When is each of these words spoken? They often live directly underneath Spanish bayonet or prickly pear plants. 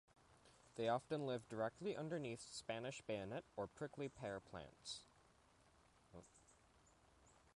They 0.77 0.87
often 0.89 1.27
live 1.27 1.47
directly 1.47 1.95
underneath 1.95 2.41
Spanish 2.51 3.01
bayonet 3.03 3.43
or 3.55 3.67
prickly 3.67 4.09
pear 4.09 4.39
plants. 4.39 5.01